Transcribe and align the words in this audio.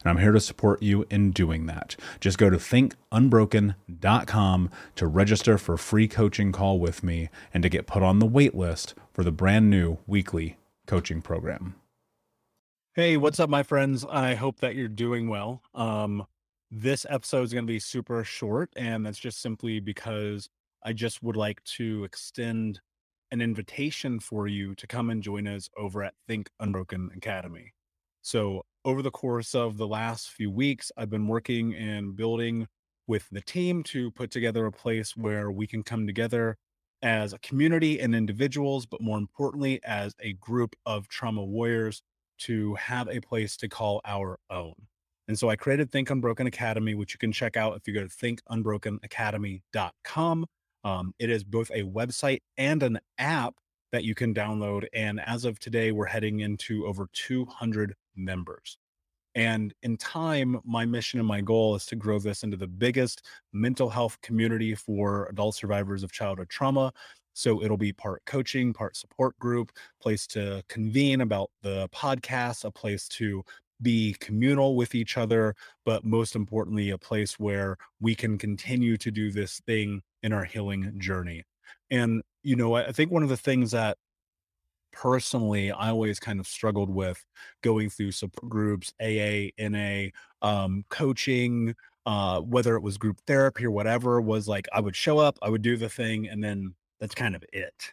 and 0.00 0.10
I'm 0.10 0.18
here 0.18 0.32
to 0.32 0.40
support 0.40 0.82
you 0.82 1.06
in 1.10 1.30
doing 1.32 1.66
that. 1.66 1.96
Just 2.20 2.38
go 2.38 2.50
to 2.50 2.56
thinkunbroken.com 2.56 4.70
to 4.96 5.06
register 5.06 5.58
for 5.58 5.74
a 5.74 5.78
free 5.78 6.08
coaching 6.08 6.52
call 6.52 6.78
with 6.78 7.02
me 7.02 7.28
and 7.52 7.62
to 7.62 7.68
get 7.68 7.86
put 7.86 8.02
on 8.02 8.18
the 8.18 8.26
wait 8.26 8.54
list 8.54 8.94
for 9.12 9.24
the 9.24 9.32
brand 9.32 9.70
new 9.70 9.98
weekly 10.06 10.56
coaching 10.86 11.20
program. 11.22 11.74
Hey, 12.94 13.16
what's 13.16 13.38
up, 13.38 13.50
my 13.50 13.62
friends? 13.62 14.04
I 14.10 14.34
hope 14.34 14.60
that 14.60 14.74
you're 14.74 14.88
doing 14.88 15.28
well. 15.28 15.62
Um, 15.74 16.26
This 16.70 17.06
episode 17.08 17.42
is 17.44 17.52
going 17.52 17.66
to 17.66 17.72
be 17.72 17.78
super 17.78 18.24
short, 18.24 18.70
and 18.76 19.06
that's 19.06 19.18
just 19.18 19.40
simply 19.40 19.80
because 19.80 20.48
I 20.82 20.92
just 20.92 21.22
would 21.22 21.36
like 21.36 21.62
to 21.76 22.04
extend 22.04 22.80
an 23.30 23.40
invitation 23.40 24.20
for 24.20 24.48
you 24.48 24.74
to 24.74 24.86
come 24.86 25.10
and 25.10 25.22
join 25.22 25.46
us 25.46 25.68
over 25.76 26.02
at 26.02 26.14
Think 26.26 26.50
Unbroken 26.60 27.10
Academy. 27.16 27.72
So, 28.22 28.62
over 28.84 29.02
the 29.02 29.10
course 29.10 29.54
of 29.54 29.76
the 29.76 29.86
last 29.86 30.30
few 30.30 30.50
weeks, 30.50 30.90
I've 30.96 31.10
been 31.10 31.26
working 31.26 31.74
and 31.74 32.16
building 32.16 32.66
with 33.06 33.28
the 33.30 33.40
team 33.40 33.82
to 33.84 34.10
put 34.12 34.30
together 34.30 34.66
a 34.66 34.72
place 34.72 35.16
where 35.16 35.50
we 35.50 35.66
can 35.66 35.82
come 35.82 36.06
together 36.06 36.56
as 37.02 37.32
a 37.32 37.38
community 37.38 38.00
and 38.00 38.14
individuals, 38.14 38.86
but 38.86 39.00
more 39.00 39.18
importantly, 39.18 39.80
as 39.84 40.14
a 40.20 40.32
group 40.34 40.74
of 40.86 41.08
trauma 41.08 41.44
warriors 41.44 42.02
to 42.38 42.74
have 42.74 43.08
a 43.08 43.20
place 43.20 43.56
to 43.56 43.68
call 43.68 44.00
our 44.04 44.38
own. 44.50 44.74
And 45.28 45.38
so 45.38 45.48
I 45.50 45.56
created 45.56 45.90
Think 45.90 46.10
Unbroken 46.10 46.46
Academy, 46.46 46.94
which 46.94 47.12
you 47.12 47.18
can 47.18 47.32
check 47.32 47.56
out 47.56 47.76
if 47.76 47.86
you 47.86 47.94
go 47.94 48.02
to 48.02 48.08
thinkunbrokenacademy.com. 48.08 50.46
Um, 50.84 51.12
it 51.18 51.28
is 51.28 51.44
both 51.44 51.70
a 51.70 51.82
website 51.82 52.38
and 52.56 52.82
an 52.82 52.98
app 53.18 53.56
that 53.92 54.04
you 54.04 54.14
can 54.14 54.32
download. 54.32 54.86
And 54.94 55.20
as 55.20 55.44
of 55.44 55.58
today, 55.58 55.92
we're 55.92 56.06
heading 56.06 56.40
into 56.40 56.86
over 56.86 57.08
200 57.12 57.94
members. 58.18 58.76
And 59.34 59.72
in 59.82 59.96
time, 59.96 60.60
my 60.64 60.84
mission 60.84 61.20
and 61.20 61.28
my 61.28 61.40
goal 61.40 61.76
is 61.76 61.86
to 61.86 61.96
grow 61.96 62.18
this 62.18 62.42
into 62.42 62.56
the 62.56 62.66
biggest 62.66 63.24
mental 63.52 63.88
health 63.88 64.20
community 64.20 64.74
for 64.74 65.26
adult 65.26 65.54
survivors 65.54 66.02
of 66.02 66.10
childhood 66.10 66.48
trauma. 66.48 66.92
So 67.34 67.62
it'll 67.62 67.76
be 67.76 67.92
part 67.92 68.24
coaching, 68.26 68.72
part 68.72 68.96
support 68.96 69.38
group, 69.38 69.70
place 70.02 70.26
to 70.28 70.64
convene 70.68 71.20
about 71.20 71.50
the 71.62 71.88
podcast, 71.90 72.64
a 72.64 72.70
place 72.72 73.06
to 73.10 73.44
be 73.80 74.16
communal 74.18 74.74
with 74.74 74.96
each 74.96 75.16
other, 75.16 75.54
but 75.84 76.04
most 76.04 76.34
importantly, 76.34 76.90
a 76.90 76.98
place 76.98 77.38
where 77.38 77.76
we 78.00 78.16
can 78.16 78.38
continue 78.38 78.96
to 78.96 79.12
do 79.12 79.30
this 79.30 79.60
thing 79.66 80.02
in 80.24 80.32
our 80.32 80.44
healing 80.44 80.92
journey. 80.98 81.44
And, 81.92 82.22
you 82.42 82.56
know, 82.56 82.74
I 82.74 82.90
think 82.90 83.12
one 83.12 83.22
of 83.22 83.28
the 83.28 83.36
things 83.36 83.70
that 83.70 83.98
personally 84.92 85.70
I 85.70 85.90
always 85.90 86.18
kind 86.20 86.40
of 86.40 86.46
struggled 86.46 86.90
with 86.90 87.24
going 87.62 87.90
through 87.90 88.12
support 88.12 88.50
groups, 88.50 88.92
AA, 89.00 89.50
NA, 89.58 90.08
um, 90.42 90.84
coaching, 90.88 91.74
uh, 92.06 92.40
whether 92.40 92.76
it 92.76 92.82
was 92.82 92.98
group 92.98 93.20
therapy 93.26 93.64
or 93.66 93.70
whatever, 93.70 94.20
was 94.20 94.48
like 94.48 94.66
I 94.72 94.80
would 94.80 94.96
show 94.96 95.18
up, 95.18 95.38
I 95.42 95.50
would 95.50 95.62
do 95.62 95.76
the 95.76 95.88
thing, 95.88 96.28
and 96.28 96.42
then 96.42 96.74
that's 97.00 97.14
kind 97.14 97.34
of 97.36 97.44
it. 97.52 97.92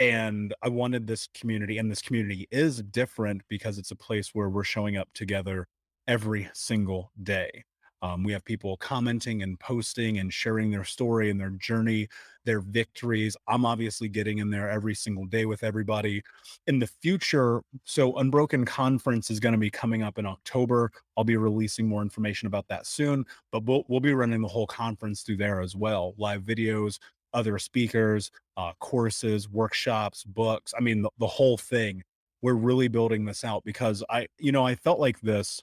And 0.00 0.54
I 0.62 0.68
wanted 0.70 1.06
this 1.06 1.28
community, 1.34 1.78
and 1.78 1.90
this 1.90 2.02
community 2.02 2.48
is 2.50 2.82
different 2.82 3.42
because 3.48 3.78
it's 3.78 3.90
a 3.90 3.96
place 3.96 4.30
where 4.34 4.48
we're 4.48 4.64
showing 4.64 4.96
up 4.96 5.08
together 5.14 5.68
every 6.08 6.48
single 6.54 7.12
day. 7.22 7.64
Um, 8.02 8.24
we 8.24 8.32
have 8.32 8.44
people 8.44 8.76
commenting 8.78 9.42
and 9.42 9.58
posting 9.60 10.18
and 10.18 10.32
sharing 10.32 10.70
their 10.70 10.84
story 10.84 11.30
and 11.30 11.38
their 11.38 11.50
journey, 11.50 12.08
their 12.44 12.60
victories. 12.60 13.36
I'm 13.46 13.66
obviously 13.66 14.08
getting 14.08 14.38
in 14.38 14.50
there 14.50 14.70
every 14.70 14.94
single 14.94 15.26
day 15.26 15.44
with 15.44 15.62
everybody. 15.62 16.22
In 16.66 16.78
the 16.78 16.86
future, 16.86 17.62
so 17.84 18.16
Unbroken 18.16 18.64
Conference 18.64 19.30
is 19.30 19.40
going 19.40 19.52
to 19.52 19.58
be 19.58 19.70
coming 19.70 20.02
up 20.02 20.18
in 20.18 20.26
October. 20.26 20.90
I'll 21.16 21.24
be 21.24 21.36
releasing 21.36 21.86
more 21.86 22.02
information 22.02 22.46
about 22.46 22.66
that 22.68 22.86
soon, 22.86 23.24
but 23.52 23.64
we'll, 23.64 23.84
we'll 23.88 24.00
be 24.00 24.14
running 24.14 24.40
the 24.40 24.48
whole 24.48 24.66
conference 24.66 25.22
through 25.22 25.36
there 25.36 25.60
as 25.60 25.76
well 25.76 26.14
live 26.16 26.42
videos, 26.42 26.98
other 27.34 27.58
speakers, 27.58 28.30
uh, 28.56 28.72
courses, 28.80 29.48
workshops, 29.48 30.24
books. 30.24 30.72
I 30.76 30.80
mean, 30.80 31.02
the, 31.02 31.10
the 31.18 31.26
whole 31.26 31.58
thing. 31.58 32.02
We're 32.42 32.54
really 32.54 32.88
building 32.88 33.26
this 33.26 33.44
out 33.44 33.64
because 33.64 34.02
I, 34.08 34.26
you 34.38 34.50
know, 34.50 34.66
I 34.66 34.74
felt 34.74 34.98
like 34.98 35.20
this 35.20 35.60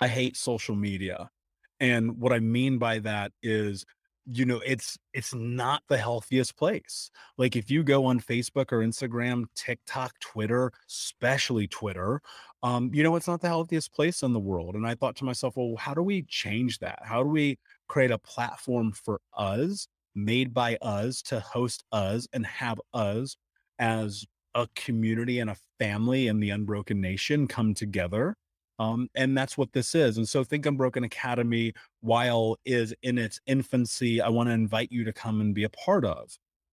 I 0.00 0.08
hate 0.08 0.36
social 0.36 0.74
media. 0.74 1.30
And 1.78 2.18
what 2.18 2.32
I 2.32 2.40
mean 2.40 2.78
by 2.78 2.98
that 3.00 3.32
is, 3.42 3.84
you 4.26 4.44
know, 4.44 4.60
it's 4.64 4.98
it's 5.12 5.34
not 5.34 5.82
the 5.88 5.96
healthiest 5.96 6.56
place. 6.56 7.10
Like 7.38 7.56
if 7.56 7.70
you 7.70 7.82
go 7.82 8.04
on 8.04 8.20
Facebook 8.20 8.70
or 8.70 8.78
Instagram, 8.80 9.46
TikTok, 9.56 10.18
Twitter, 10.20 10.72
especially 10.88 11.66
Twitter, 11.66 12.20
um, 12.62 12.90
you 12.92 13.02
know, 13.02 13.16
it's 13.16 13.26
not 13.26 13.40
the 13.40 13.48
healthiest 13.48 13.92
place 13.92 14.22
in 14.22 14.32
the 14.32 14.40
world. 14.40 14.74
And 14.74 14.86
I 14.86 14.94
thought 14.94 15.16
to 15.16 15.24
myself, 15.24 15.56
well, 15.56 15.74
how 15.76 15.94
do 15.94 16.02
we 16.02 16.22
change 16.22 16.78
that? 16.80 17.00
How 17.02 17.22
do 17.22 17.28
we 17.30 17.58
create 17.88 18.10
a 18.10 18.18
platform 18.18 18.92
for 18.92 19.20
us, 19.36 19.88
made 20.14 20.52
by 20.54 20.76
us 20.82 21.22
to 21.22 21.40
host 21.40 21.84
us 21.90 22.28
and 22.32 22.44
have 22.46 22.80
us 22.92 23.36
as 23.78 24.26
a 24.54 24.68
community 24.76 25.38
and 25.40 25.50
a 25.50 25.56
family 25.78 26.28
in 26.28 26.40
the 26.40 26.50
unbroken 26.50 27.00
nation 27.00 27.46
come 27.46 27.72
together 27.72 28.36
um, 28.80 29.10
and 29.14 29.36
that's 29.36 29.58
what 29.58 29.74
this 29.74 29.94
is. 29.94 30.16
And 30.16 30.26
so 30.26 30.42
Think 30.42 30.64
Unbroken 30.64 31.04
Academy, 31.04 31.74
while 32.00 32.56
is 32.64 32.94
in 33.02 33.18
its 33.18 33.38
infancy, 33.46 34.22
I 34.22 34.30
want 34.30 34.48
to 34.48 34.54
invite 34.54 34.90
you 34.90 35.04
to 35.04 35.12
come 35.12 35.42
and 35.42 35.54
be 35.54 35.64
a 35.64 35.68
part 35.68 36.06
of. 36.06 36.34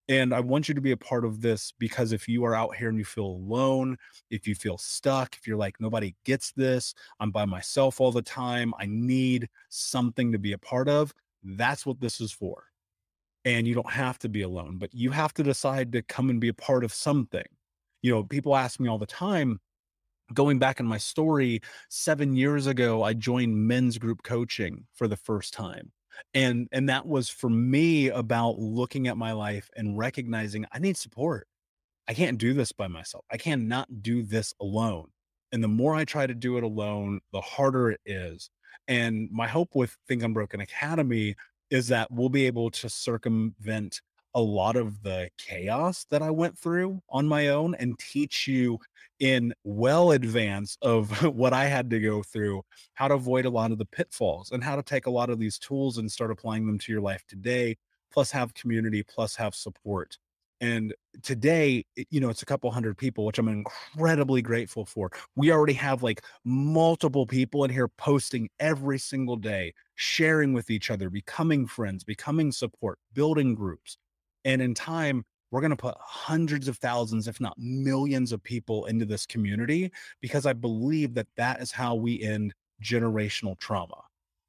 And 0.10 0.34
I 0.34 0.42
want 0.42 0.68
you 0.68 0.76
to 0.76 0.82
be 0.82 0.92
a 0.92 0.98
part 0.98 1.24
of 1.24 1.42
this 1.42 1.72
because 1.80 2.12
if 2.12 2.28
you 2.28 2.44
are 2.44 2.54
out 2.54 2.76
here 2.76 2.90
and 2.90 2.98
you 2.98 3.06
feel 3.06 3.28
alone, 3.28 3.96
if 4.30 4.46
you 4.46 4.54
feel 4.54 4.78
stuck, 4.78 5.38
if 5.38 5.48
you're 5.48 5.56
like, 5.56 5.80
nobody 5.80 6.14
gets 6.26 6.52
this, 6.52 6.94
I'm 7.22 7.32
by 7.32 7.46
myself 7.46 8.02
all 8.02 8.12
the 8.12 8.22
time, 8.22 8.74
I 8.78 8.86
need 8.86 9.48
something 9.70 10.34
to 10.34 10.38
be 10.38 10.52
a 10.52 10.58
part 10.58 10.90
of, 10.90 11.14
that's 11.42 11.86
what 11.86 12.02
this 12.02 12.20
is 12.20 12.34
for. 12.34 12.66
And 13.46 13.66
you 13.66 13.74
don't 13.74 13.90
have 13.90 14.20
to 14.20 14.30
be 14.30 14.42
alone, 14.42 14.78
but 14.78 14.94
you 14.94 15.12
have 15.12 15.34
to 15.36 15.44
decide 15.44 15.94
to 15.94 16.02
come 16.02 16.30
and 16.30 16.42
be 16.42 16.50
a 16.50 16.54
part 16.54 16.84
of 16.84 16.94
something. 16.94 17.46
You 18.02 18.12
know, 18.12 18.24
people 18.24 18.58
ask 18.58 18.82
me 18.82 18.90
all 18.90 18.98
the 18.98 19.06
time, 19.06 19.62
going 20.34 20.60
back 20.60 20.80
in 20.80 20.86
my 20.86 20.98
story, 20.98 21.62
seven 21.90 22.36
years 22.36 22.68
ago, 22.68 23.04
I 23.04 23.14
joined 23.14 23.56
men's 23.56 23.98
group 23.98 24.24
coaching 24.24 24.86
for 24.94 25.08
the 25.08 25.18
first 25.18 25.54
time. 25.54 25.92
And 26.34 26.68
and 26.72 26.88
that 26.90 27.08
was 27.08 27.28
for 27.30 27.50
me 27.50 28.10
about 28.10 28.60
looking 28.60 29.08
at 29.08 29.18
my 29.18 29.31
life 29.31 29.70
and 29.75 29.98
recognizing 29.98 30.66
I 30.72 30.80
need 30.80 30.96
support. 30.96 31.48
I 32.08 32.14
can't 32.14 32.38
do 32.38 32.54
this 32.54 32.72
by 32.72 32.88
myself. 32.88 33.25
I 33.31 33.38
cannot 33.38 34.04
do 34.04 34.24
this 34.24 34.54
alone. 34.62 35.08
And 35.52 35.64
the 35.64 35.68
more 35.70 35.96
I 35.96 36.06
try 36.06 36.28
to 36.28 36.34
do 36.34 36.58
it 36.58 36.64
alone, 36.64 37.22
the 37.31 37.42
harder 37.42 37.92
it 37.92 38.02
is. 38.06 38.50
And 38.88 39.30
my 39.31 39.48
hope 39.48 39.76
with 39.76 39.98
Think 40.08 40.24
Unbroken 40.24 40.60
Academy 40.60 41.36
is 41.69 41.88
that 41.88 42.12
we'll 42.12 42.30
be 42.30 42.46
able 42.46 42.69
to 42.72 42.90
circumvent 42.90 44.02
a 44.35 44.41
lot 44.41 44.75
of 44.75 45.01
the 45.03 45.30
chaos 45.38 46.06
that 46.09 46.21
I 46.21 46.31
went 46.31 46.57
through 46.57 47.01
on 47.09 47.27
my 47.27 47.50
own 47.50 47.75
and 47.75 47.97
teach 48.00 48.47
you 48.47 48.80
in 49.19 49.53
well 49.63 50.12
advance 50.12 50.77
of 50.81 51.24
what 51.35 51.53
I 51.53 51.65
had 51.65 51.89
to 51.91 52.00
go 52.00 52.24
through, 52.24 52.63
how 52.94 53.07
to 53.07 53.15
avoid 53.15 53.45
a 53.45 53.50
lot 53.50 53.71
of 53.71 53.77
the 53.77 53.85
pitfalls 53.85 54.51
and 54.51 54.63
how 54.63 54.75
to 54.75 54.83
take 54.83 55.06
a 55.06 55.12
lot 55.12 55.30
of 55.30 55.39
these 55.39 55.57
tools 55.59 55.97
and 55.97 56.12
start 56.12 56.31
applying 56.31 56.66
them 56.66 56.80
to 56.80 56.92
your 56.92 57.02
life 57.02 57.23
today, 57.28 57.78
plus 58.11 58.31
have 58.31 58.54
community, 58.54 59.04
plus 59.04 59.35
have 59.35 59.56
support. 59.56 60.18
And 60.61 60.94
today, 61.23 61.85
you 62.09 62.21
know, 62.21 62.30
it's 62.30 62.42
a 62.42 62.45
couple 62.45 62.71
hundred 62.71 62.97
people, 62.97 63.25
which 63.25 63.37
I'm 63.37 63.49
incredibly 63.49 64.42
grateful 64.42 64.85
for. 64.85 65.11
We 65.35 65.52
already 65.52 65.73
have 65.73 66.04
like 66.04 66.23
multiple 66.45 67.25
people 67.25 67.66
in 67.66 67.69
here 67.69 67.90
posting 67.90 68.49
every 68.61 68.97
single 68.97 69.35
day, 69.35 69.73
sharing 69.95 70.54
with 70.54 70.69
each 70.69 70.90
other, 70.90 71.09
becoming 71.09 71.68
friends, 71.68 72.06
becoming 72.06 72.54
support, 72.54 72.97
building 73.13 73.56
groups. 73.56 73.97
And 74.45 74.62
in 74.62 74.73
time, 74.73 75.26
we're 75.52 75.62
going 75.62 75.69
to 75.69 75.76
put 75.76 75.95
hundreds 76.00 76.68
of 76.68 76.78
thousands, 76.78 77.28
if 77.28 77.40
not 77.40 77.56
millions 77.59 78.31
of 78.31 78.42
people 78.42 78.85
into 78.85 79.06
this 79.06 79.28
community 79.28 79.92
because 80.19 80.47
I 80.47 80.54
believe 80.54 81.14
that 81.14 81.28
that 81.38 81.62
is 81.62 81.71
how 81.71 81.94
we 81.94 82.19
end 82.21 82.56
generational 82.81 83.59
trauma. 83.59 84.02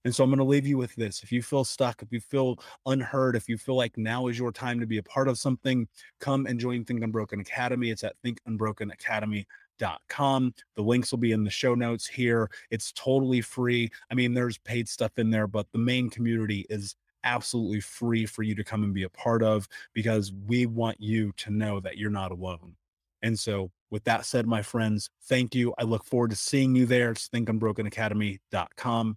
And 0.04 0.14
so 0.14 0.24
I'm 0.24 0.30
going 0.30 0.38
to 0.38 0.44
leave 0.44 0.66
you 0.66 0.78
with 0.78 0.94
this. 0.96 1.22
If 1.22 1.30
you 1.32 1.42
feel 1.42 1.64
stuck, 1.64 2.02
if 2.02 2.12
you 2.12 2.20
feel 2.20 2.58
unheard, 2.86 3.36
if 3.36 3.48
you 3.48 3.58
feel 3.58 3.76
like 3.76 3.96
now 3.96 4.26
is 4.28 4.38
your 4.38 4.52
time 4.52 4.78
to 4.80 4.86
be 4.86 4.98
a 4.98 5.02
part 5.02 5.28
of 5.28 5.38
something, 5.38 5.88
come 6.20 6.44
and 6.46 6.60
join 6.60 6.84
Think 6.84 7.02
Unbroken 7.02 7.40
Academy. 7.40 7.88
It's 7.90 8.04
at 8.04 8.16
thinkunbrokenacademy.com. 8.24 10.54
The 10.76 10.82
links 10.82 11.10
will 11.10 11.18
be 11.18 11.32
in 11.32 11.44
the 11.44 11.50
show 11.50 11.74
notes 11.74 12.06
here. 12.06 12.50
It's 12.70 12.92
totally 12.92 13.40
free. 13.40 13.90
I 14.10 14.14
mean, 14.14 14.34
there's 14.34 14.58
paid 14.58 14.86
stuff 14.88 15.18
in 15.18 15.30
there, 15.30 15.46
but 15.46 15.72
the 15.72 15.78
main 15.78 16.10
community 16.10 16.66
is 16.68 16.96
absolutely 17.24 17.80
free 17.80 18.26
for 18.26 18.42
you 18.42 18.54
to 18.54 18.64
come 18.64 18.84
and 18.84 18.94
be 18.94 19.02
a 19.02 19.08
part 19.08 19.42
of 19.42 19.68
because 19.92 20.32
we 20.46 20.66
want 20.66 21.00
you 21.00 21.32
to 21.38 21.50
know 21.50 21.80
that 21.80 21.98
you're 21.98 22.10
not 22.10 22.30
alone. 22.30 22.76
And 23.22 23.38
so, 23.38 23.70
with 23.90 24.04
that 24.04 24.26
said, 24.26 24.46
my 24.46 24.60
friends, 24.60 25.08
thank 25.24 25.54
you. 25.54 25.72
I 25.78 25.84
look 25.84 26.04
forward 26.04 26.30
to 26.30 26.36
seeing 26.36 26.76
you 26.76 26.84
there. 26.84 27.12
It's 27.12 27.28
thinkunbrokenacademy.com. 27.28 29.16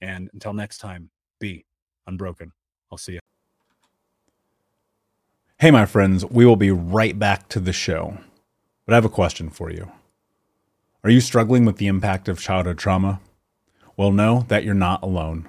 And 0.00 0.30
until 0.34 0.52
next 0.52 0.78
time, 0.78 1.10
be 1.38 1.64
unbroken. 2.06 2.52
I'll 2.92 2.98
see 2.98 3.14
you. 3.14 3.20
Hey, 5.58 5.70
my 5.70 5.86
friends, 5.86 6.24
we 6.24 6.44
will 6.44 6.56
be 6.56 6.70
right 6.70 7.18
back 7.18 7.48
to 7.48 7.60
the 7.60 7.72
show. 7.72 8.18
But 8.84 8.92
I 8.92 8.96
have 8.96 9.06
a 9.06 9.10
question 9.10 9.48
for 9.48 9.70
you. 9.70 9.90
Are 11.02 11.10
you 11.10 11.20
struggling 11.20 11.64
with 11.64 11.78
the 11.78 11.86
impact 11.86 12.28
of 12.28 12.38
childhood 12.38 12.78
trauma? 12.78 13.20
Well, 13.96 14.12
know 14.12 14.44
that 14.48 14.64
you're 14.64 14.74
not 14.74 15.02
alone. 15.02 15.48